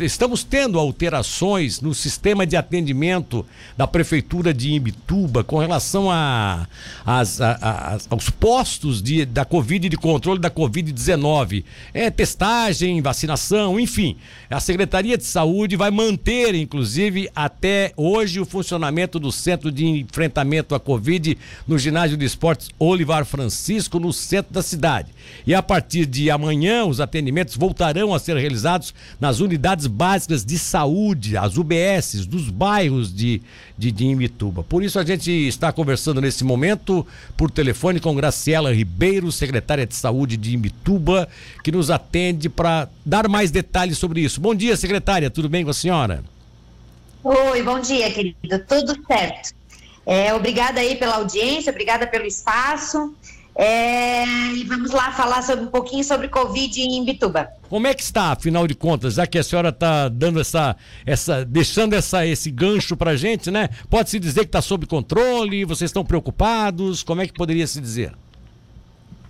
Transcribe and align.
Estamos 0.00 0.42
tendo 0.42 0.78
alterações 0.78 1.82
no 1.82 1.94
sistema 1.94 2.46
de 2.46 2.56
atendimento 2.56 3.44
da 3.76 3.86
Prefeitura 3.86 4.54
de 4.54 4.72
Imbituba 4.72 5.44
com 5.44 5.58
relação 5.58 6.10
a, 6.10 6.66
a, 7.04 7.20
a, 7.20 7.98
aos 8.08 8.30
postos 8.30 9.02
de, 9.02 9.26
da 9.26 9.44
Covid, 9.44 9.90
de 9.90 9.96
controle 9.98 10.40
da 10.40 10.50
Covid-19. 10.50 11.62
É 11.92 12.10
testagem, 12.10 13.02
vacinação, 13.02 13.78
enfim. 13.78 14.16
A 14.48 14.60
Secretaria 14.60 15.18
de 15.18 15.24
Saúde 15.24 15.76
vai 15.76 15.90
manter, 15.90 16.54
inclusive, 16.54 17.28
até 17.36 17.92
hoje 17.94 18.40
o 18.40 18.46
funcionamento 18.46 19.20
do 19.20 19.30
Centro 19.30 19.70
de 19.70 19.84
Enfrentamento 19.86 20.74
à 20.74 20.80
Covid 20.80 21.36
no 21.68 21.78
Ginásio 21.78 22.16
de 22.16 22.24
Esportes 22.24 22.70
Olivar 22.78 23.26
Francisco, 23.26 24.00
no 24.00 24.10
centro 24.10 24.54
da 24.54 24.62
cidade. 24.62 25.12
E 25.46 25.54
a 25.54 25.62
partir 25.62 26.06
de 26.06 26.30
amanhã, 26.30 26.86
os 26.86 26.98
atendimentos 26.98 27.58
voltarão 27.58 28.14
a 28.14 28.18
ser 28.18 28.38
realizados 28.38 28.94
nas 29.20 29.40
unidades 29.40 29.81
unidades 29.82 29.86
básicas 29.86 30.44
de 30.44 30.58
saúde, 30.58 31.36
as 31.36 31.56
UBSs 31.56 32.26
dos 32.26 32.48
bairros 32.50 33.14
de, 33.14 33.42
de, 33.76 33.90
de 33.90 34.06
Imbituba. 34.06 34.62
Por 34.62 34.82
isso 34.82 34.98
a 34.98 35.04
gente 35.04 35.30
está 35.30 35.72
conversando 35.72 36.20
nesse 36.20 36.44
momento 36.44 37.06
por 37.36 37.50
telefone 37.50 38.00
com 38.00 38.14
Graciela 38.14 38.74
Ribeiro, 38.74 39.30
secretária 39.32 39.86
de 39.86 39.94
saúde 39.94 40.36
de 40.36 40.54
Imbituba, 40.54 41.28
que 41.62 41.72
nos 41.72 41.90
atende 41.90 42.48
para 42.48 42.88
dar 43.04 43.28
mais 43.28 43.50
detalhes 43.50 43.98
sobre 43.98 44.20
isso. 44.20 44.40
Bom 44.40 44.54
dia, 44.54 44.76
secretária, 44.76 45.30
tudo 45.30 45.48
bem 45.48 45.64
com 45.64 45.70
a 45.70 45.74
senhora? 45.74 46.22
Oi, 47.24 47.62
bom 47.62 47.80
dia, 47.80 48.10
querido. 48.10 48.58
Tudo 48.66 48.98
certo. 49.06 49.54
É, 50.04 50.34
obrigada 50.34 50.80
aí 50.80 50.96
pela 50.96 51.16
audiência, 51.16 51.70
obrigada 51.70 52.06
pelo 52.06 52.26
espaço. 52.26 53.14
É, 53.54 54.24
e 54.54 54.64
vamos 54.64 54.92
lá 54.92 55.12
falar 55.12 55.42
sobre, 55.42 55.64
um 55.64 55.68
pouquinho 55.68 56.02
sobre 56.02 56.28
Covid 56.28 56.80
em 56.80 56.98
Imbituba. 56.98 57.48
Como 57.68 57.86
é 57.86 57.92
que 57.92 58.02
está, 58.02 58.32
afinal 58.32 58.66
de 58.66 58.74
contas, 58.74 59.14
já 59.14 59.26
que 59.26 59.38
a 59.38 59.42
senhora 59.42 59.68
está 59.68 60.08
dando 60.08 60.40
essa, 60.40 60.74
essa, 61.04 61.44
deixando 61.44 61.94
essa, 61.94 62.26
esse 62.26 62.50
gancho 62.50 62.96
para 62.96 63.16
gente, 63.16 63.50
né? 63.50 63.68
Pode-se 63.90 64.18
dizer 64.18 64.40
que 64.40 64.46
está 64.46 64.62
sob 64.62 64.86
controle, 64.86 65.64
vocês 65.64 65.90
estão 65.90 66.04
preocupados, 66.04 67.02
como 67.02 67.20
é 67.20 67.26
que 67.26 67.32
poderia 67.34 67.66
se 67.66 67.80
dizer? 67.80 68.14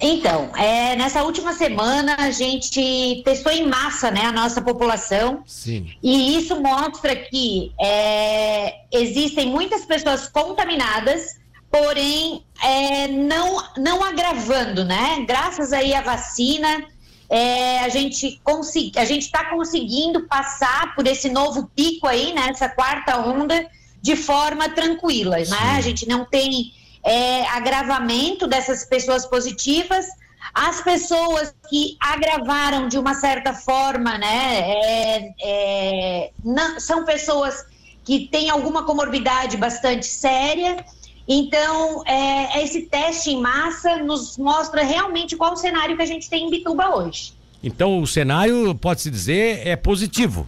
Então, 0.04 0.50
é, 0.56 0.96
nessa 0.96 1.22
última 1.22 1.52
semana 1.52 2.16
a 2.18 2.32
gente 2.32 3.22
testou 3.24 3.52
em 3.52 3.68
massa 3.68 4.10
né, 4.10 4.22
a 4.22 4.32
nossa 4.32 4.60
população. 4.60 5.44
Sim. 5.46 5.92
E 6.02 6.36
isso 6.36 6.60
mostra 6.60 7.14
que 7.14 7.72
é, 7.80 8.74
existem 8.90 9.46
muitas 9.46 9.84
pessoas 9.84 10.26
contaminadas 10.26 11.40
porém 11.72 12.44
é, 12.62 13.08
não, 13.08 13.64
não 13.78 14.04
agravando, 14.04 14.84
né? 14.84 15.24
Graças 15.26 15.72
aí 15.72 15.94
à 15.94 16.02
vacina, 16.02 16.84
é, 17.30 17.80
a 17.80 17.88
gente 17.88 18.38
consegui, 18.44 18.98
a 18.98 19.06
gente 19.06 19.22
está 19.22 19.46
conseguindo 19.46 20.28
passar 20.28 20.94
por 20.94 21.06
esse 21.06 21.30
novo 21.30 21.70
pico 21.74 22.06
aí, 22.06 22.34
né? 22.34 22.48
Essa 22.50 22.68
quarta 22.68 23.16
onda 23.16 23.66
de 24.02 24.14
forma 24.16 24.68
tranquila, 24.68 25.38
né? 25.38 25.76
A 25.78 25.80
gente 25.80 26.06
não 26.06 26.26
tem 26.26 26.74
é, 27.02 27.46
agravamento 27.46 28.46
dessas 28.46 28.84
pessoas 28.84 29.24
positivas. 29.24 30.04
As 30.52 30.82
pessoas 30.82 31.54
que 31.70 31.96
agravaram 31.98 32.86
de 32.86 32.98
uma 32.98 33.14
certa 33.14 33.54
forma, 33.54 34.18
né? 34.18 34.60
É, 34.60 35.34
é, 35.42 36.30
não, 36.44 36.78
são 36.78 37.06
pessoas 37.06 37.64
que 38.04 38.26
têm 38.26 38.50
alguma 38.50 38.84
comorbidade 38.84 39.56
bastante 39.56 40.04
séria 40.04 40.84
então, 41.26 42.02
é, 42.06 42.62
esse 42.62 42.82
teste 42.82 43.30
em 43.30 43.40
massa 43.40 43.98
nos 43.98 44.36
mostra 44.36 44.82
realmente 44.82 45.36
qual 45.36 45.52
o 45.52 45.56
cenário 45.56 45.96
que 45.96 46.02
a 46.02 46.06
gente 46.06 46.28
tem 46.28 46.46
em 46.46 46.50
Bituba 46.50 46.96
hoje. 46.96 47.32
Então, 47.62 48.00
o 48.00 48.06
cenário, 48.06 48.74
pode-se 48.74 49.10
dizer, 49.10 49.66
é 49.66 49.76
positivo. 49.76 50.46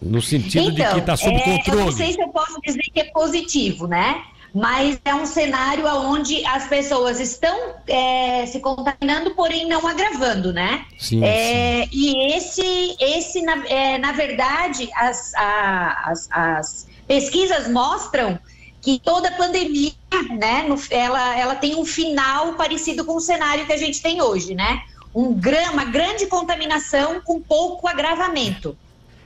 No 0.00 0.22
sentido 0.22 0.70
então, 0.70 0.86
de 0.86 0.94
que 0.94 1.00
está 1.00 1.16
sob 1.16 1.36
é, 1.36 1.40
controle. 1.40 1.80
Eu 1.80 1.86
não 1.86 1.92
sei 1.92 2.12
se 2.12 2.22
eu 2.22 2.28
posso 2.28 2.58
dizer 2.62 2.82
que 2.82 3.00
é 3.00 3.04
positivo, 3.04 3.86
né? 3.86 4.22
Mas 4.54 4.98
é 5.04 5.14
um 5.14 5.26
cenário 5.26 5.86
onde 5.86 6.44
as 6.46 6.66
pessoas 6.66 7.20
estão 7.20 7.74
é, 7.86 8.46
se 8.46 8.60
contaminando, 8.60 9.32
porém 9.34 9.68
não 9.68 9.86
agravando, 9.86 10.52
né? 10.52 10.86
Sim, 10.98 11.22
é, 11.22 11.84
sim. 11.84 11.88
E 11.92 12.34
esse, 12.34 12.96
esse 12.98 13.42
na, 13.42 13.64
é, 13.66 13.98
na 13.98 14.12
verdade, 14.12 14.88
as, 14.94 15.32
as, 15.34 16.28
as 16.32 16.86
pesquisas 17.06 17.68
mostram 17.68 18.38
que 18.80 18.98
toda 18.98 19.30
pandemia, 19.32 19.92
né, 20.38 20.64
no, 20.66 20.80
ela, 20.90 21.38
ela 21.38 21.54
tem 21.54 21.76
um 21.76 21.84
final 21.84 22.54
parecido 22.54 23.04
com 23.04 23.16
o 23.16 23.20
cenário 23.20 23.66
que 23.66 23.72
a 23.72 23.76
gente 23.76 24.00
tem 24.00 24.22
hoje, 24.22 24.54
né? 24.54 24.82
Um, 25.14 25.38
uma 25.72 25.84
grande 25.84 26.26
contaminação 26.26 27.20
com 27.20 27.40
pouco 27.40 27.88
agravamento. 27.88 28.76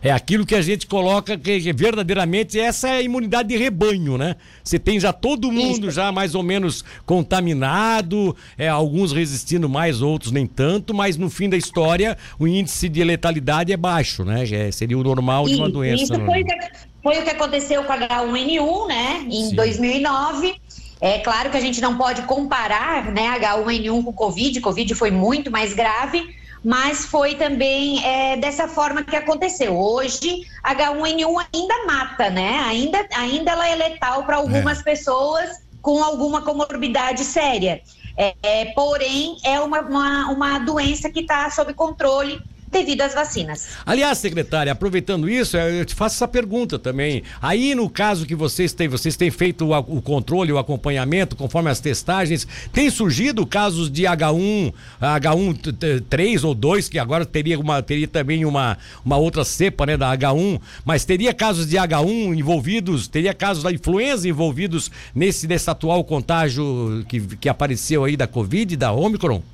É 0.05 0.11
aquilo 0.11 0.45
que 0.45 0.55
a 0.55 0.61
gente 0.61 0.87
coloca 0.87 1.39
que, 1.39 1.73
verdadeiramente 1.73 2.61
essa 2.61 2.91
é 2.91 2.97
a 2.99 3.03
imunidade 3.03 3.49
de 3.49 3.57
rebanho, 3.57 4.19
né? 4.19 4.37
Você 4.63 4.79
tem 4.79 5.01
já 5.01 5.15
todo 5.15 5.51
mundo 5.51 5.89
Isso. 5.89 5.93
já 5.93 6.13
mais 6.13 6.35
ou 6.35 6.43
menos 6.43 6.85
contaminado, 7.07 8.37
é, 8.59 8.69
alguns 8.69 9.13
resistindo 9.13 9.67
mais, 9.67 10.03
outros 10.03 10.31
nem 10.31 10.47
tanto, 10.47 10.93
mas 10.93 11.17
no 11.17 11.31
fim 11.31 11.49
da 11.49 11.57
história 11.57 12.19
o 12.39 12.47
índice 12.47 12.87
de 12.87 13.03
letalidade 13.03 13.73
é 13.73 13.79
baixo, 13.79 14.25
né? 14.25 14.45
É, 14.45 14.71
seria 14.71 14.99
o 14.99 15.03
normal 15.03 15.49
de 15.49 15.55
uma 15.55 15.71
doença. 15.71 16.03
Isso 16.03 16.19
né? 16.19 16.27
foi, 16.27 16.45
foi 17.05 17.19
o 17.19 17.23
que 17.23 17.31
aconteceu 17.31 17.85
com 17.85 17.93
a 17.93 17.99
H1N1, 17.99 18.89
né, 18.89 19.27
em 19.31 19.51
Sim. 19.51 19.55
2009. 19.55 20.59
É 21.03 21.19
claro 21.19 21.51
que 21.51 21.57
a 21.59 21.61
gente 21.61 21.79
não 21.83 21.99
pode 21.99 22.23
comparar, 22.23 23.13
né, 23.13 23.39
H1N1 23.39 24.03
com 24.03 24.13
Covid. 24.13 24.59
Covid 24.63 24.95
foi 24.95 25.11
muito 25.11 25.51
mais 25.51 25.75
grave, 25.75 26.35
mas 26.65 27.05
foi 27.05 27.35
também 27.35 28.03
é, 28.03 28.39
dessa 28.39 28.67
forma 28.67 29.03
que 29.03 29.15
aconteceu. 29.15 29.79
Hoje, 29.79 30.47
H1N1 30.65 31.47
ainda 31.53 31.87
mata, 31.87 32.31
né? 32.31 32.61
Ainda, 32.65 33.07
ainda 33.15 33.51
ela 33.51 33.69
é 33.69 33.75
letal 33.75 34.25
para 34.25 34.37
algumas 34.37 34.81
é. 34.81 34.83
pessoas 34.83 35.63
com 35.83 36.03
alguma 36.03 36.41
comorbidade 36.41 37.23
séria. 37.23 37.83
É, 38.17 38.35
é, 38.43 38.65
porém, 38.67 39.37
é 39.45 39.61
uma, 39.61 39.83
uma, 39.83 40.31
uma 40.31 40.59
doença 40.61 41.11
que 41.11 41.21
está 41.21 41.51
sob 41.51 41.75
controle 41.75 42.41
devido 42.75 43.03
às 43.03 43.15
vacinas. 43.15 43.69
Aliás, 43.87 44.19
secretária, 44.19 44.73
aproveitando 44.73 45.31
isso, 45.31 45.57
eu 45.57 45.85
te 45.85 45.95
faço 45.95 46.17
essa 46.17 46.27
pergunta 46.27 46.77
também. 46.79 47.23
Aí, 47.41 47.75
no 47.75 47.89
caso 47.89 48.27
que 48.27 48.35
vocês 48.35 48.73
têm, 48.73 48.89
vocês 48.89 49.17
têm 49.17 49.31
feito 49.31 49.67
o, 49.67 49.79
o 49.79 50.03
controle, 50.03 50.53
o 50.53 50.59
acompanhamento, 50.59 51.37
conforme 51.37 51.71
as 51.71 51.79
testagens, 51.79 52.47
tem 52.73 52.91
surgido 52.91 53.47
casos 53.47 53.91
de 53.91 54.03
H1, 54.03 54.75
H1 55.01 56.03
3 56.11 56.45
ou 56.45 56.55
2, 56.55 56.89
que 56.89 56.99
agora 56.99 57.25
teria, 57.25 57.59
uma, 57.59 57.81
teria 57.81 58.09
também 58.09 58.45
uma, 58.45 58.77
uma 59.05 59.17
outra 59.17 59.45
cepa 59.45 59.87
né, 59.87 59.97
da 59.97 60.15
H1, 60.17 60.61
mas 60.85 61.05
teria 61.05 61.33
casos 61.33 61.69
de 61.69 61.77
H1 61.77 62.37
envolvidos, 62.37 63.07
teria 63.07 63.33
casos 63.33 63.63
da 63.63 63.71
influenza 63.71 64.29
envolvidos 64.29 64.91
nesse, 65.15 65.47
nesse 65.47 65.71
atual 65.71 66.03
contágio 66.03 67.05
que, 67.09 67.21
que 67.21 67.49
apareceu 67.49 68.05
aí 68.05 68.17
da 68.17 68.27
Covid, 68.27 68.77
da 68.77 68.93
Omicron? 68.93 69.54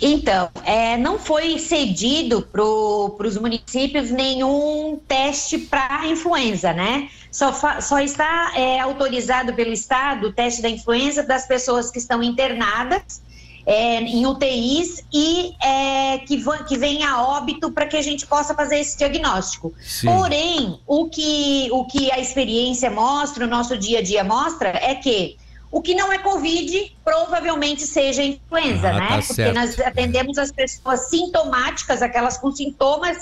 Então, 0.00 0.50
é, 0.64 0.96
não 0.96 1.18
foi 1.18 1.58
cedido 1.58 2.42
para 2.42 2.62
os 2.62 3.38
municípios 3.38 4.10
nenhum 4.10 5.00
teste 5.08 5.58
para 5.58 6.06
influenza, 6.06 6.72
né? 6.72 7.08
Só, 7.30 7.52
só 7.80 7.98
está 8.00 8.52
é, 8.54 8.80
autorizado 8.80 9.54
pelo 9.54 9.72
Estado 9.72 10.28
o 10.28 10.32
teste 10.32 10.62
da 10.62 10.68
influenza 10.68 11.22
das 11.22 11.46
pessoas 11.46 11.90
que 11.90 11.98
estão 11.98 12.22
internadas 12.22 13.22
é, 13.66 14.00
em 14.00 14.24
UTIs 14.24 15.04
e 15.12 15.52
é, 15.62 16.18
que, 16.18 16.42
que 16.68 16.78
vem 16.78 17.02
a 17.02 17.22
óbito 17.22 17.72
para 17.72 17.86
que 17.86 17.96
a 17.96 18.02
gente 18.02 18.24
possa 18.26 18.54
fazer 18.54 18.78
esse 18.78 18.96
diagnóstico. 18.96 19.74
Sim. 19.82 20.06
Porém, 20.06 20.80
o 20.86 21.08
que, 21.08 21.68
o 21.72 21.84
que 21.84 22.10
a 22.12 22.20
experiência 22.20 22.90
mostra, 22.90 23.44
o 23.44 23.48
nosso 23.48 23.76
dia 23.76 23.98
a 23.98 24.02
dia 24.02 24.22
mostra, 24.22 24.68
é 24.68 24.94
que 24.94 25.36
o 25.76 25.82
que 25.82 25.94
não 25.94 26.10
é 26.10 26.16
Covid 26.16 26.96
provavelmente 27.04 27.82
seja 27.82 28.22
influenza, 28.22 28.88
ah, 28.88 28.98
né? 28.98 29.08
Tá 29.08 29.18
Porque 29.18 29.34
certo. 29.34 29.54
nós 29.54 29.78
atendemos 29.78 30.38
as 30.38 30.50
pessoas 30.50 31.10
sintomáticas, 31.10 32.00
aquelas 32.00 32.38
com 32.38 32.50
sintomas 32.50 33.18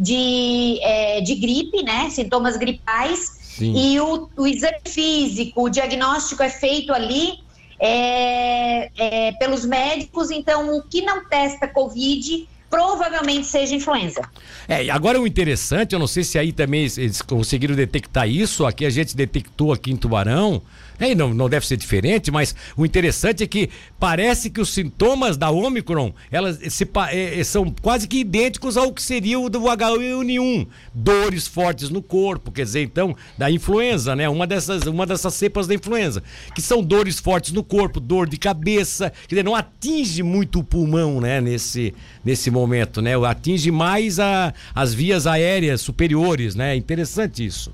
de, 0.00 0.80
é, 0.82 1.20
de 1.20 1.36
gripe, 1.36 1.80
né? 1.84 2.10
Sintomas 2.10 2.56
gripais. 2.56 3.38
Sim. 3.56 3.72
E 3.76 4.00
o, 4.00 4.28
o, 4.36 4.48
exame 4.48 4.80
físico, 4.84 5.62
o 5.62 5.68
diagnóstico 5.68 6.42
é 6.42 6.50
feito 6.50 6.92
ali 6.92 7.38
é, 7.78 8.90
é, 8.98 9.32
pelos 9.34 9.64
médicos, 9.64 10.32
então 10.32 10.76
o 10.76 10.82
que 10.82 11.02
não 11.02 11.24
testa 11.28 11.68
Covid 11.68 12.48
provavelmente 12.68 13.46
seja 13.46 13.76
influenza. 13.76 14.22
É, 14.66 14.90
agora 14.90 15.20
o 15.20 15.26
interessante, 15.26 15.92
eu 15.92 16.00
não 16.00 16.08
sei 16.08 16.24
se 16.24 16.36
aí 16.36 16.50
também 16.50 16.80
eles 16.96 17.22
conseguiram 17.22 17.76
detectar 17.76 18.28
isso, 18.28 18.66
aqui 18.66 18.84
a 18.84 18.90
gente 18.90 19.14
detectou 19.14 19.72
aqui 19.72 19.92
em 19.92 19.96
Tubarão, 19.96 20.62
é, 20.98 21.14
não, 21.14 21.34
não 21.34 21.48
deve 21.48 21.66
ser 21.66 21.76
diferente, 21.76 22.30
mas 22.30 22.54
o 22.76 22.84
interessante 22.86 23.42
é 23.42 23.46
que 23.46 23.70
parece 23.98 24.50
que 24.50 24.60
os 24.60 24.72
sintomas 24.72 25.36
da 25.36 25.50
Omicron, 25.50 26.12
elas 26.30 26.58
se, 26.72 26.88
é, 27.10 27.42
são 27.44 27.74
quase 27.82 28.06
que 28.06 28.18
idênticos 28.18 28.76
ao 28.76 28.92
que 28.92 29.02
seria 29.02 29.38
o 29.38 29.48
do 29.48 29.60
H1N1, 29.60 30.66
dores 30.94 31.46
fortes 31.46 31.90
no 31.90 32.02
corpo, 32.02 32.50
quer 32.50 32.64
dizer, 32.64 32.82
então, 32.82 33.16
da 33.36 33.50
influenza, 33.50 34.14
né? 34.16 34.28
Uma 34.28 34.46
dessas, 34.46 34.82
uma 34.84 35.06
dessas 35.06 35.34
cepas 35.34 35.66
da 35.66 35.74
influenza, 35.74 36.22
que 36.54 36.62
são 36.62 36.82
dores 36.82 37.18
fortes 37.18 37.52
no 37.52 37.62
corpo, 37.62 38.00
dor 38.00 38.28
de 38.28 38.36
cabeça, 38.36 39.10
quer 39.10 39.36
dizer, 39.36 39.44
não 39.44 39.54
atinge 39.54 40.22
muito 40.22 40.60
o 40.60 40.64
pulmão, 40.64 41.20
né, 41.20 41.40
nesse, 41.40 41.94
nesse 42.24 42.50
momento 42.50 42.92
né? 43.00 43.12
Atinge 43.26 43.70
mais 43.70 44.18
a, 44.18 44.52
as 44.74 44.92
vias 44.92 45.26
aéreas 45.26 45.80
superiores, 45.80 46.54
né? 46.54 46.74
Interessante 46.74 47.44
isso. 47.44 47.72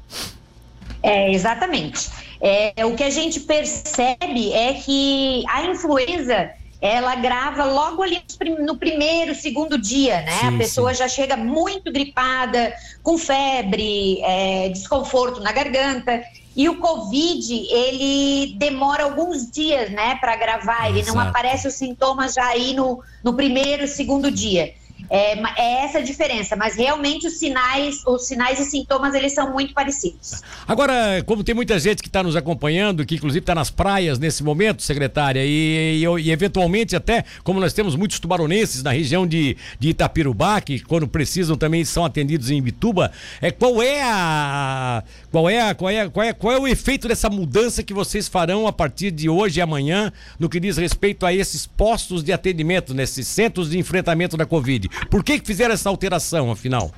É, 1.03 1.33
exatamente. 1.33 2.09
É, 2.41 2.85
o 2.85 2.95
que 2.95 3.05
a 3.05 3.11
gente 3.11 3.41
percebe 3.41 4.53
é 4.53 4.75
que 4.75 5.45
a 5.49 5.65
influenza 5.65 6.51
ela 6.81 7.17
grava 7.17 7.65
logo 7.65 8.03
ali 8.03 8.23
no 8.61 8.77
primeiro, 8.77 9.35
segundo 9.35 9.77
dia, 9.77 10.23
né? 10.23 10.39
Sim, 10.39 10.47
a 10.47 10.59
pessoa 10.59 10.93
sim. 10.93 10.99
já 11.01 11.09
chega 11.09 11.37
muito 11.37 11.91
gripada, 11.91 12.73
com 13.03 13.19
febre, 13.19 14.21
é, 14.23 14.69
desconforto 14.69 15.41
na 15.41 15.51
garganta. 15.51 16.23
E 16.55 16.69
o 16.69 16.77
Covid, 16.77 17.53
ele 17.71 18.55
demora 18.57 19.05
alguns 19.05 19.51
dias, 19.51 19.91
né, 19.91 20.17
para 20.17 20.37
gravar. 20.37 20.89
Ele 20.89 21.01
Exato. 21.01 21.17
não 21.17 21.25
aparece 21.25 21.69
os 21.69 21.75
sintomas 21.75 22.35
já 22.35 22.47
aí 22.47 22.75
no, 22.75 23.01
no 23.23 23.35
primeiro, 23.35 23.87
segundo 23.87 24.31
dia. 24.31 24.75
É, 25.11 25.39
é, 25.57 25.85
essa 25.85 25.99
a 25.99 26.03
diferença, 26.03 26.55
mas 26.55 26.77
realmente 26.77 27.27
os 27.27 27.39
sinais, 27.39 28.03
os 28.07 28.27
sinais 28.27 28.61
e 28.61 28.65
sintomas, 28.65 29.15
eles 29.15 29.33
são 29.33 29.53
muito 29.53 29.73
parecidos. 29.73 30.43
Agora, 30.67 31.23
como 31.25 31.43
tem 31.43 31.55
muita 31.55 31.79
gente 31.79 32.03
que 32.03 32.09
está 32.09 32.23
nos 32.23 32.37
acompanhando, 32.37 33.05
que 33.07 33.15
inclusive 33.15 33.41
está 33.41 33.55
nas 33.55 33.71
praias 33.71 34.19
nesse 34.19 34.43
momento, 34.43 34.83
secretária, 34.83 35.45
e, 35.45 36.03
e, 36.03 36.21
e, 36.21 36.31
eventualmente 36.31 36.95
até, 36.95 37.25
como 37.43 37.59
nós 37.59 37.73
temos 37.73 37.97
muitos 37.97 38.19
tubaronenses 38.19 38.83
na 38.83 38.91
região 38.91 39.27
de, 39.27 39.57
de 39.79 39.91
Itapirubá, 39.91 40.61
que 40.61 40.81
quando 40.81 41.09
precisam 41.09 41.57
também 41.57 41.85
são 41.85 42.05
atendidos 42.05 42.51
em 42.51 42.61
Bituba, 42.61 43.11
é, 43.41 43.51
qual 43.51 43.83
é 43.83 44.03
a. 44.03 45.03
Qual 45.31 45.49
é, 45.49 45.61
a, 45.61 45.75
qual, 45.75 45.91
é, 45.91 46.09
qual, 46.09 46.27
é, 46.27 46.33
qual 46.33 46.53
é 46.53 46.59
o 46.59 46.67
efeito 46.67 47.07
dessa 47.07 47.29
mudança 47.29 47.83
que 47.83 47.93
vocês 47.93 48.29
farão 48.29 48.67
a 48.67 48.73
partir 48.73 49.11
de 49.11 49.29
hoje 49.29 49.61
e 49.61 49.63
amanhã 49.63 50.13
no 50.39 50.49
que 50.49 50.59
diz 50.59 50.77
respeito 50.77 51.27
a 51.27 51.33
esses 51.33 51.67
postos 51.67 52.23
de 52.23 52.33
atendimento, 52.33 52.95
nesses 52.95 53.27
centros 53.27 53.71
de 53.71 53.79
enfrentamento 53.79 54.37
da 54.37 54.47
Covid? 54.47 54.89
Por 55.11 55.23
que, 55.25 55.39
que 55.39 55.47
fizeram 55.47 55.75
essa 55.75 55.89
alteração, 55.89 56.51
afinal? 56.51 56.91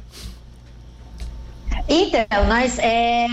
Então, 1.88 2.47
nós, 2.47 2.79
é, 2.79 3.26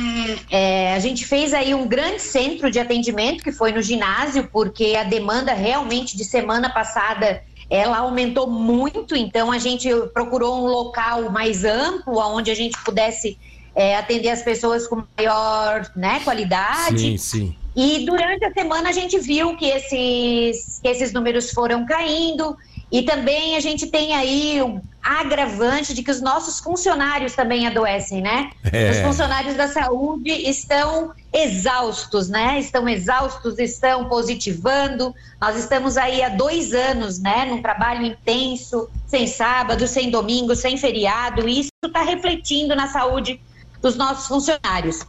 é, 0.49 0.93
a 0.95 0.99
gente 0.99 1.25
fez 1.25 1.53
aí 1.53 1.75
um 1.75 1.87
grande 1.87 2.21
centro 2.21 2.71
de 2.71 2.79
atendimento 2.79 3.43
que 3.43 3.51
foi 3.51 3.71
no 3.71 3.81
ginásio, 3.81 4.49
porque 4.51 4.95
a 4.95 5.03
demanda 5.03 5.53
realmente 5.53 6.17
de 6.17 6.23
semana 6.23 6.69
passada 6.69 7.43
ela 7.69 7.97
aumentou 7.97 8.49
muito, 8.49 9.15
então 9.15 9.51
a 9.51 9.59
gente 9.59 9.89
procurou 10.13 10.63
um 10.63 10.65
local 10.65 11.29
mais 11.29 11.65
amplo, 11.65 12.17
onde 12.17 12.49
a 12.49 12.55
gente 12.55 12.81
pudesse 12.83 13.37
é, 13.75 13.95
atender 13.95 14.29
as 14.29 14.41
pessoas 14.41 14.87
com 14.87 15.03
maior 15.17 15.91
né, 15.95 16.21
qualidade. 16.21 16.99
Sim, 16.99 17.17
sim. 17.17 17.55
E 17.75 18.05
durante 18.05 18.43
a 18.43 18.51
semana 18.51 18.89
a 18.89 18.91
gente 18.91 19.19
viu 19.19 19.55
que 19.55 19.65
esses, 19.65 20.79
que 20.81 20.87
esses 20.87 21.13
números 21.13 21.51
foram 21.51 21.85
caindo 21.85 22.57
e 22.92 23.01
também 23.01 23.57
a 23.57 23.60
gente 23.60 23.88
tem 23.88 24.13
aí 24.13 24.62
um 24.62 24.81
agravante 25.04 25.94
de 25.94 26.04
que 26.04 26.12
os 26.12 26.22
nossos 26.22 26.60
funcionários 26.60 27.34
também 27.34 27.68
adoecem, 27.68 28.22
né? 28.22 28.50
É. 28.72 28.92
Os 28.92 29.00
funcionários 29.00 29.56
da 29.56 29.68
saúde 29.68 30.31
estão 30.31 31.12
exaustos, 31.34 32.30
né? 32.30 32.60
Estão 32.60 32.88
exaustos, 32.88 33.60
estão 33.60 34.06
positivando. 34.07 35.13
Nós 35.39 35.57
estamos 35.57 35.98
aí 35.98 36.24
há 36.24 36.30
dois 36.30 36.74
anos, 36.74 37.19
né? 37.19 37.45
Num 37.45 37.62
trabalho 37.62 38.06
intenso, 38.06 38.89
sem 39.06 39.28
sábado, 39.28 39.86
sem 39.88 40.10
domingo, 40.10 40.56
sem 40.56 40.78
feriado. 40.78 41.48
E 41.48 41.62
isso 41.62 41.72
está 41.86 42.01
refletindo 42.01 42.75
na 42.75 42.88
saúde 42.88 43.42
dos 43.81 43.95
nossos 43.95 44.28
funcionários. 44.28 45.06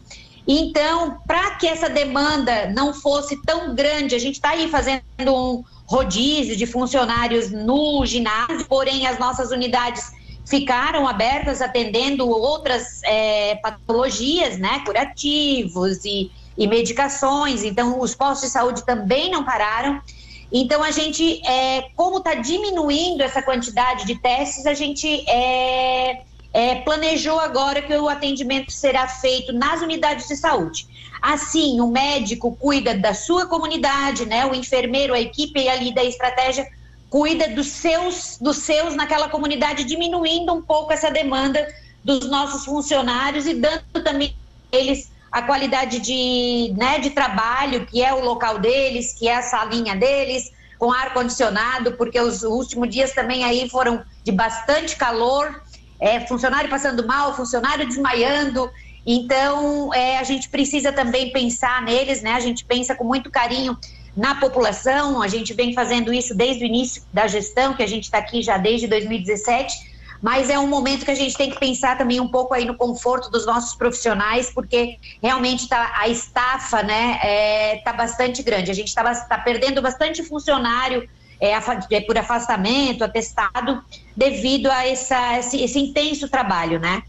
Então, 0.47 1.19
para 1.27 1.57
que 1.57 1.67
essa 1.67 1.91
demanda 1.91 2.71
não 2.71 2.95
fosse 2.95 3.41
tão 3.43 3.75
grande, 3.75 4.15
a 4.15 4.19
gente 4.19 4.37
está 4.37 4.51
aí 4.51 4.69
fazendo 4.69 5.03
um 5.29 5.63
rodízio 5.89 6.55
de 6.55 6.67
funcionários 6.67 7.51
no 7.51 8.05
ginásio, 8.05 8.67
porém 8.67 9.07
as 9.07 9.19
nossas 9.19 9.51
unidades 9.51 10.13
ficaram 10.47 11.07
abertas 11.07 11.61
atendendo 11.61 12.29
outras 12.29 13.03
é, 13.05 13.57
patologias, 13.57 14.59
né, 14.59 14.83
curativos 14.85 16.05
e, 16.05 16.31
e, 16.57 16.67
medicações. 16.67 17.65
Então, 17.65 18.01
os 18.01 18.15
postos 18.15 18.49
de 18.49 18.53
saúde 18.53 18.85
também 18.85 19.31
não 19.31 19.45
pararam. 19.45 20.01
Então, 20.51 20.83
a 20.83 20.91
gente, 20.91 21.43
é, 21.47 21.89
como 21.95 22.19
está 22.19 22.35
diminuindo 22.35 23.23
essa 23.23 23.43
quantidade 23.43 24.07
de 24.07 24.15
testes, 24.17 24.65
a 24.67 24.73
gente 24.73 25.29
é, 25.29 26.23
é, 26.53 26.77
planejou 26.77 27.39
agora 27.39 27.83
que 27.83 27.95
o 27.95 28.09
atendimento 28.09 28.73
será 28.73 29.07
feito 29.07 29.53
nas 29.53 29.81
unidades 29.83 30.27
de 30.27 30.37
saúde. 30.37 30.87
Assim, 31.21 31.81
o 31.81 31.89
médico 31.89 32.57
cuida 32.57 32.97
da 32.97 33.13
sua 33.13 33.47
comunidade, 33.47 34.25
né? 34.25 34.47
O 34.47 34.55
enfermeiro, 34.55 35.15
a 35.15 35.21
equipe 35.21 35.69
ali 35.69 35.93
da 35.93 36.05
estratégia 36.05 36.67
cuida 37.11 37.49
dos 37.49 37.67
seus, 37.67 38.39
dos 38.41 38.59
seus 38.59 38.95
naquela 38.95 39.29
comunidade, 39.29 39.85
diminuindo 39.85 40.53
um 40.53 40.63
pouco 40.63 40.93
essa 40.93 41.11
demanda 41.11 41.67
dos 42.05 42.29
nossos 42.29 42.65
funcionários 42.65 43.47
e 43.47 43.55
dando 43.55 43.83
também 44.05 44.35
eles 44.71 45.11
a 45.31 45.43
qualidade 45.43 46.01
de, 46.01 46.75
né, 46.77 46.99
de 46.99 47.11
trabalho, 47.11 47.87
que 47.87 48.03
é 48.03 48.15
o 48.15 48.25
local 48.25 48.59
deles, 48.59 49.13
que 49.13 49.29
é 49.29 49.37
a 49.37 49.43
salinha 49.43 49.95
deles, 49.95 50.51
com 50.79 50.93
ar 50.93 51.13
condicionado, 51.13 51.93
porque 51.93 52.19
os 52.19 52.43
últimos 52.43 52.89
dias 52.89 53.13
também 53.13 53.45
aí 53.45 53.69
foram 53.69 54.03
de 54.25 54.33
bastante 54.33 54.97
calor, 54.97 55.63
é, 56.01 56.21
funcionário 56.21 56.71
passando 56.71 57.07
mal, 57.07 57.35
funcionário 57.35 57.87
desmaiando. 57.87 58.71
Então, 59.07 59.93
é, 59.95 60.19
a 60.19 60.23
gente 60.23 60.49
precisa 60.49 60.93
também 60.93 61.33
pensar 61.33 61.83
neles, 61.83 62.23
né? 62.23 62.33
A 62.33 62.41
gente 62.41 62.65
pensa 62.65 62.95
com 62.95 63.05
muito 63.05 63.31
carinho 63.31 63.77
na 64.17 64.35
população, 64.35 65.23
a 65.23 65.29
gente 65.29 65.55
vem 65.55 65.73
fazendo 65.73 66.13
isso 66.13 66.35
desde 66.35 66.65
o 66.65 66.67
início 66.67 67.03
da 67.13 67.27
gestão, 67.27 67.75
que 67.75 67.83
a 67.83 67.87
gente 67.87 68.05
está 68.05 68.19
aqui 68.19 68.43
já 68.43 68.59
desde 68.59 68.89
2017, 68.89 69.73
mas 70.21 70.51
é 70.51 70.59
um 70.59 70.67
momento 70.67 71.05
que 71.05 71.11
a 71.11 71.15
gente 71.15 71.37
tem 71.37 71.51
que 71.51 71.59
pensar 71.59 71.97
também 71.97 72.19
um 72.19 72.27
pouco 72.27 72.53
aí 72.53 72.65
no 72.65 72.77
conforto 72.77 73.31
dos 73.31 73.47
nossos 73.47 73.77
profissionais, 73.77 74.51
porque 74.53 74.99
realmente 75.23 75.69
tá, 75.69 75.93
a 75.97 76.09
estafa 76.09 76.83
né, 76.83 77.21
é, 77.23 77.77
tá 77.85 77.93
bastante 77.93 78.43
grande. 78.43 78.71
A 78.71 78.75
gente 78.75 78.89
está 78.89 79.15
tá 79.15 79.39
perdendo 79.39 79.81
bastante 79.81 80.25
funcionário 80.25 81.09
é, 81.41 81.53
é, 81.53 82.01
por 82.01 82.19
afastamento, 82.19 83.05
atestado, 83.05 83.83
devido 84.17 84.71
a 84.71 84.87
essa, 84.87 85.39
esse, 85.39 85.63
esse 85.63 85.79
intenso 85.79 86.29
trabalho, 86.29 86.79
né? 86.79 87.03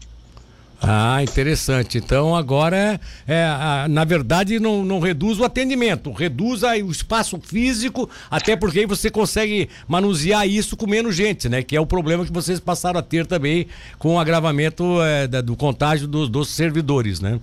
Ah, 0.82 1.22
interessante. 1.22 1.98
Então 1.98 2.34
agora, 2.34 2.98
é, 3.28 3.44
a, 3.44 3.86
na 3.88 4.02
verdade, 4.02 4.58
não, 4.58 4.82
não 4.82 4.98
reduz 4.98 5.38
o 5.38 5.44
atendimento, 5.44 6.10
reduz 6.10 6.64
aí 6.64 6.82
o 6.82 6.90
espaço 6.90 7.38
físico, 7.38 8.08
até 8.30 8.56
porque 8.56 8.80
aí 8.80 8.86
você 8.86 9.10
consegue 9.10 9.68
manusear 9.86 10.48
isso 10.48 10.76
com 10.78 10.86
menos 10.86 11.14
gente, 11.14 11.50
né? 11.50 11.62
Que 11.62 11.76
é 11.76 11.80
o 11.80 11.84
problema 11.84 12.24
que 12.24 12.32
vocês 12.32 12.58
passaram 12.58 12.98
a 12.98 13.02
ter 13.02 13.26
também 13.26 13.66
com 13.98 14.14
o 14.14 14.18
agravamento 14.18 15.02
é, 15.02 15.26
da, 15.26 15.42
do 15.42 15.54
contágio 15.54 16.08
dos, 16.08 16.30
dos 16.30 16.48
servidores, 16.48 17.20
né? 17.20 17.38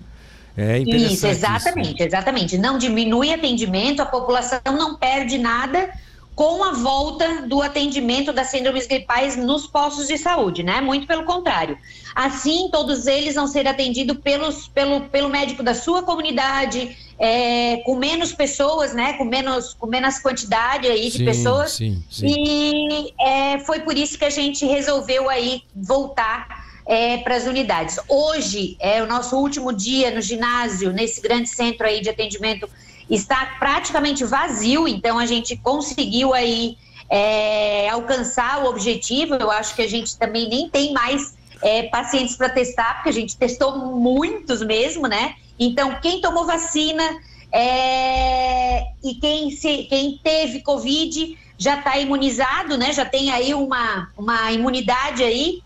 É 0.57 0.79
isso, 0.79 1.27
exatamente, 1.27 1.97
isso. 1.97 2.03
exatamente. 2.03 2.57
Não 2.57 2.79
diminui 2.79 3.31
atendimento, 3.31 4.01
a 4.01 4.05
população 4.05 4.59
não 4.65 4.95
perde 4.95 5.37
nada 5.37 5.91
com 6.37 6.63
a 6.63 6.71
volta 6.71 7.47
do 7.47 7.63
atendimento 7.63 8.31
das 8.31 8.51
síndromes 8.51 8.85
gripais 8.85 9.35
nos 9.35 9.65
postos 9.65 10.07
de 10.07 10.19
saúde, 10.19 10.61
né? 10.61 10.79
Muito 10.79 11.07
pelo 11.07 11.25
contrário. 11.25 11.79
Assim, 12.13 12.69
todos 12.71 13.07
eles 13.07 13.33
vão 13.33 13.47
ser 13.47 13.67
atendidos 13.67 14.15
pelos, 14.17 14.67
pelo, 14.67 15.01
pelo 15.09 15.29
médico 15.29 15.63
da 15.63 15.73
sua 15.73 16.03
comunidade, 16.03 16.95
é, 17.17 17.77
com 17.77 17.95
menos 17.95 18.33
pessoas, 18.33 18.93
né? 18.93 19.13
Com 19.13 19.25
menos, 19.25 19.73
com 19.73 19.87
menos 19.87 20.19
quantidade 20.19 20.85
aí 20.87 21.09
de 21.09 21.17
sim, 21.17 21.25
pessoas. 21.25 21.71
Sim, 21.71 22.03
sim. 22.07 22.27
E 22.27 23.13
é, 23.19 23.57
foi 23.57 23.79
por 23.79 23.97
isso 23.97 24.15
que 24.15 24.25
a 24.25 24.29
gente 24.29 24.63
resolveu 24.63 25.27
aí 25.31 25.63
voltar 25.75 26.67
é, 26.85 27.17
para 27.17 27.35
as 27.35 27.47
unidades. 27.47 27.97
Hoje 28.07 28.77
é 28.79 29.01
o 29.01 29.07
nosso 29.07 29.35
último 29.35 29.73
dia 29.73 30.11
no 30.11 30.21
ginásio, 30.21 30.93
nesse 30.93 31.19
grande 31.19 31.49
centro 31.49 31.87
aí 31.87 31.99
de 31.99 32.11
atendimento 32.11 32.69
está 33.09 33.57
praticamente 33.59 34.23
vazio, 34.23 34.87
então 34.87 35.17
a 35.17 35.25
gente 35.25 35.55
conseguiu 35.57 36.33
aí 36.33 36.77
é, 37.09 37.89
alcançar 37.89 38.63
o 38.63 38.69
objetivo. 38.69 39.35
Eu 39.35 39.49
acho 39.49 39.75
que 39.75 39.81
a 39.81 39.87
gente 39.87 40.17
também 40.17 40.49
nem 40.49 40.69
tem 40.69 40.93
mais 40.93 41.35
é, 41.61 41.83
pacientes 41.83 42.35
para 42.35 42.49
testar, 42.49 42.95
porque 42.95 43.09
a 43.09 43.13
gente 43.13 43.37
testou 43.37 43.77
muitos 43.77 44.61
mesmo, 44.61 45.07
né? 45.07 45.35
Então, 45.59 45.95
quem 46.01 46.21
tomou 46.21 46.45
vacina 46.45 47.03
é, 47.51 48.83
e 49.03 49.15
quem, 49.19 49.51
se, 49.51 49.83
quem 49.83 50.19
teve 50.21 50.61
Covid 50.61 51.37
já 51.57 51.79
está 51.79 51.97
imunizado, 51.97 52.77
né? 52.77 52.93
Já 52.93 53.05
tem 53.05 53.31
aí 53.31 53.53
uma, 53.53 54.11
uma 54.17 54.51
imunidade 54.51 55.23
aí. 55.23 55.61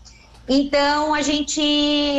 Então, 0.54 1.14
a 1.14 1.22
gente 1.22 1.62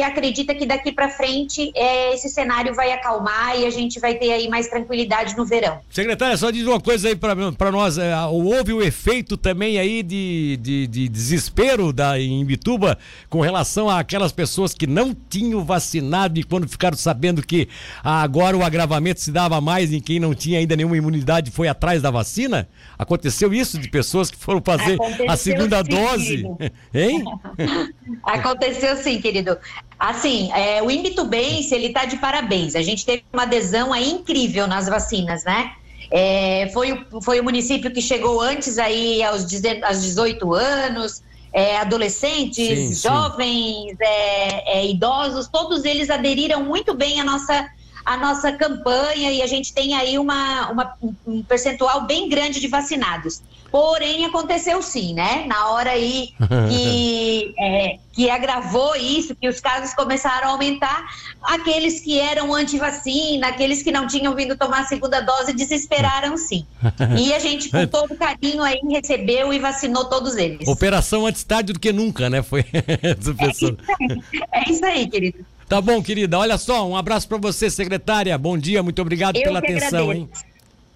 acredita 0.04 0.56
que 0.56 0.66
daqui 0.66 0.92
para 0.92 1.08
frente 1.08 1.72
é, 1.76 2.16
esse 2.16 2.28
cenário 2.30 2.74
vai 2.74 2.92
acalmar 2.92 3.60
e 3.60 3.64
a 3.64 3.70
gente 3.70 4.00
vai 4.00 4.16
ter 4.16 4.32
aí 4.32 4.50
mais 4.50 4.68
tranquilidade 4.68 5.38
no 5.38 5.46
verão. 5.46 5.80
Secretária, 5.92 6.36
só 6.36 6.50
diz 6.50 6.66
uma 6.66 6.82
coisa 6.82 7.10
aí 7.10 7.16
para 7.16 7.72
nós. 7.72 8.00
É, 8.00 8.12
houve 8.26 8.74
o 8.74 8.82
efeito 8.82 9.38
também 9.38 9.78
aí 9.78 10.02
de, 10.02 10.58
de, 10.60 10.88
de 10.88 11.08
desespero 11.08 11.94
da, 11.94 12.20
em 12.20 12.44
Bituba 12.44 12.98
com 13.30 13.40
relação 13.40 13.88
àquelas 13.88 14.32
pessoas 14.32 14.74
que 14.74 14.88
não 14.88 15.16
tinham 15.30 15.64
vacinado 15.64 16.40
e 16.40 16.44
quando 16.44 16.68
ficaram 16.68 16.98
sabendo 16.98 17.46
que 17.46 17.70
agora 18.04 18.58
o 18.58 18.64
agravamento 18.64 19.22
se 19.22 19.32
dava 19.32 19.62
mais 19.62 19.94
em 19.94 20.00
quem 20.00 20.20
não 20.20 20.34
tinha 20.34 20.58
ainda 20.58 20.76
nenhuma 20.76 20.98
imunidade 20.98 21.52
foi 21.52 21.68
atrás 21.68 22.02
da 22.02 22.10
vacina? 22.10 22.68
Aconteceu 22.98 23.54
isso 23.54 23.78
de 23.78 23.90
pessoas 23.90 24.32
que 24.32 24.38
foram 24.38 24.60
fazer 24.60 24.96
Aconteceu 24.96 25.30
a 25.30 25.38
segunda 25.38 25.84
dose? 25.84 26.44
Hein? 26.94 27.24
Aconteceu 28.24 28.96
sim, 28.96 29.20
querido. 29.20 29.58
Assim, 30.00 30.52
é, 30.54 30.82
o 30.82 30.90
Imbitubense, 30.90 31.76
ele 31.76 31.88
está 31.88 32.06
de 32.06 32.18
parabéns. 32.18 32.76
A 32.76 32.82
gente 32.82 33.06
teve 33.06 33.24
uma 33.34 33.44
adesão 33.44 33.92
aí 33.92 34.10
incrível 34.10 34.66
nas 34.66 34.88
vacinas, 34.88 35.44
né? 35.44 35.74
É, 36.10 36.70
foi, 36.74 37.06
foi 37.22 37.40
o 37.40 37.44
município 37.44 37.92
que 37.92 38.02
chegou 38.02 38.40
antes 38.40 38.78
aí 38.78 39.24
aos, 39.24 39.46
aos 39.84 40.02
18 40.02 40.54
anos, 40.54 41.24
é, 41.52 41.78
adolescentes, 41.78 43.00
sim, 43.00 43.10
jovens, 43.10 43.92
sim. 43.92 43.98
É, 44.00 44.80
é, 44.80 44.88
idosos, 44.88 45.48
todos 45.48 45.84
eles 45.86 46.10
aderiram 46.10 46.64
muito 46.64 46.94
bem 46.94 47.20
à 47.20 47.24
nossa 47.24 47.68
a 48.06 48.18
nossa 48.18 48.52
campanha 48.52 49.32
e 49.32 49.42
a 49.42 49.48
gente 49.48 49.74
tem 49.74 49.94
aí 49.96 50.18
uma, 50.18 50.70
uma, 50.70 50.94
um 51.26 51.42
percentual 51.44 52.06
bem 52.06 52.28
grande 52.30 52.60
de 52.60 52.68
vacinados. 52.68 53.42
Porém, 53.72 54.24
aconteceu 54.24 54.84
sim, 54.84 55.16
né? 55.16 55.46
Na 55.48 55.70
hora 55.70 55.90
aí 55.90 56.30
que, 56.70 57.56
é, 57.58 57.98
que 58.14 58.30
agravou 58.30 58.96
isso, 58.96 59.34
que 59.34 59.50
os 59.50 59.60
casos 59.60 59.96
começaram 59.96 60.50
a 60.50 60.52
aumentar, 60.52 61.04
aqueles 61.42 62.00
que 62.00 62.20
eram 62.20 62.54
anti-vacina, 62.54 63.48
aqueles 63.48 63.82
que 63.82 63.92
não 63.92 64.06
tinham 64.06 64.36
vindo 64.36 64.56
tomar 64.56 64.82
a 64.82 64.86
segunda 64.86 65.22
dose, 65.22 65.54
desesperaram 65.54 66.38
sim. 66.38 66.68
E 67.18 67.34
a 67.34 67.40
gente, 67.40 67.70
com 67.70 67.88
todo 67.88 68.16
carinho, 68.16 68.62
aí 68.62 68.80
recebeu 68.90 69.52
e 69.52 69.58
vacinou 69.58 70.06
todos 70.06 70.36
eles. 70.36 70.68
Operação 70.68 71.26
antes 71.26 71.44
tarde 71.44 71.74
do 71.74 71.80
que 71.80 71.92
nunca, 71.92 72.30
né? 72.30 72.44
Foi 72.44 72.64
essa 73.02 73.34
pessoa. 73.34 73.76
É 74.00 74.06
isso 74.06 74.24
aí, 74.30 74.44
é 74.52 74.72
isso 74.72 74.86
aí 74.86 75.08
querido. 75.08 75.46
Tá 75.74 75.82
bom, 75.82 76.04
querida. 76.04 76.38
Olha 76.38 76.56
só, 76.56 76.88
um 76.88 76.96
abraço 76.96 77.28
para 77.28 77.40
você, 77.40 77.68
secretária. 77.68 78.38
Bom 78.38 78.56
dia, 78.56 78.84
muito 78.84 79.02
obrigado 79.02 79.38
Eu 79.38 79.42
pela 79.42 79.58
atenção, 79.58 80.12
agradeço. 80.12 80.12
hein? 80.14 80.30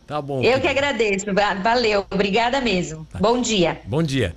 Tá 0.06 0.22
bom. 0.22 0.44
Eu 0.44 0.62
que 0.62 0.68
agradeço. 0.68 1.26
Valeu. 1.64 2.06
Obrigada 2.12 2.62
mesmo. 2.62 3.04
Tá. 3.12 3.18
Bom 3.18 3.42
dia. 3.42 3.82
Bom 3.86 4.04
dia. 4.04 4.36